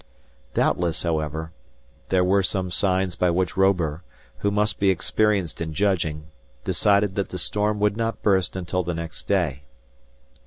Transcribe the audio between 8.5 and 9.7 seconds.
until the next day.